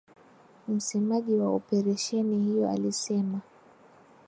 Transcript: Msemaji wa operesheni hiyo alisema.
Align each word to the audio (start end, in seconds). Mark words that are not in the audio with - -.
Msemaji 0.67 1.35
wa 1.35 1.49
operesheni 1.49 2.39
hiyo 2.45 2.69
alisema. 2.69 3.39